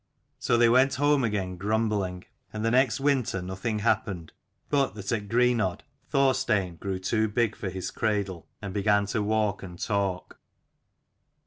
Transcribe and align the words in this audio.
So 0.39 0.57
they 0.57 0.67
went 0.67 0.95
home 0.95 1.23
again 1.23 1.57
grumbling; 1.57 2.23
and 2.51 2.65
the 2.65 2.71
next 2.71 2.99
winter 2.99 3.39
nothing 3.39 3.77
happened, 3.77 4.31
but 4.67 4.95
that 4.95 5.11
at 5.11 5.27
Greenodd, 5.29 5.83
Thorstein 6.09 6.77
grew 6.77 6.97
too 6.97 7.27
big 7.27 7.55
for 7.55 7.69
his 7.69 7.91
cradle, 7.91 8.47
and 8.63 8.73
began 8.73 9.05
to 9.05 9.21
walk 9.21 9.61
and 9.61 9.77
talk. 9.77 10.39